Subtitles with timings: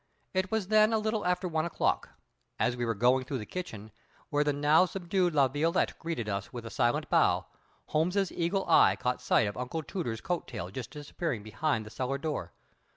[0.33, 2.09] It was then a little after one o'clock.
[2.57, 3.91] As we were going through the kitchen,
[4.31, 7.45] where the now subdued La Violette greeted us with a silent bow,
[7.89, 12.17] Holmes's eagle eye caught sight of Uncle Tooter's coat tail just disappearing behind the cellar
[12.17, 12.51] door.